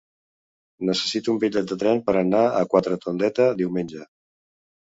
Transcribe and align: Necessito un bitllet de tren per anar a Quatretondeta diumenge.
Necessito 0.89 1.33
un 1.33 1.37
bitllet 1.43 1.69
de 1.73 1.77
tren 1.83 2.01
per 2.09 2.17
anar 2.23 2.41
a 2.49 2.65
Quatretondeta 2.73 3.47
diumenge. 3.63 4.07